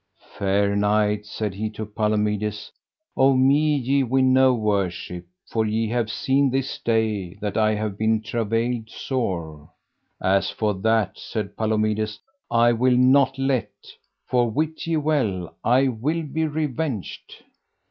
Fair 0.35 0.75
knight, 0.75 1.27
said 1.27 1.53
he 1.53 1.69
to 1.69 1.85
Palomides, 1.85 2.71
of 3.15 3.37
me 3.37 3.75
ye 3.75 4.01
win 4.01 4.33
no 4.33 4.51
worship, 4.51 5.27
for 5.47 5.63
ye 5.63 5.87
have 5.89 6.09
seen 6.09 6.49
this 6.49 6.79
day 6.79 7.35
that 7.35 7.55
I 7.55 7.75
have 7.75 7.99
been 7.99 8.19
travailed 8.23 8.89
sore. 8.89 9.69
As 10.19 10.49
for 10.49 10.73
that, 10.73 11.19
said 11.19 11.55
Palomides, 11.55 12.19
I 12.49 12.71
will 12.71 12.97
not 12.97 13.37
let, 13.37 13.69
for 14.25 14.49
wit 14.49 14.87
ye 14.87 14.97
well 14.97 15.55
I 15.63 15.87
will 15.89 16.23
be 16.23 16.47
revenged. 16.47 17.35